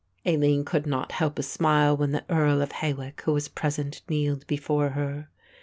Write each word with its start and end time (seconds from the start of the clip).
Aline 0.25 0.65
could 0.65 0.87
not 0.87 1.11
help 1.11 1.37
a 1.37 1.43
smile 1.43 1.95
when 1.95 2.09
the 2.11 2.25
Earl 2.27 2.63
of 2.63 2.71
Hawick, 2.71 3.21
who 3.21 3.33
was 3.33 3.47
present, 3.47 4.01
kneeled 4.09 4.47
before 4.47 4.89
her. 4.89 5.29